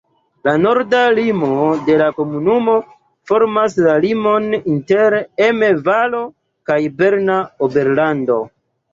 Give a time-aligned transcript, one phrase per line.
[0.47, 1.49] La norda limo
[1.89, 2.77] de la komunumo
[3.31, 5.17] formas la limon inter
[5.49, 6.23] Emme-Valo
[6.71, 7.37] kaj Berna
[7.69, 8.39] Oberlando.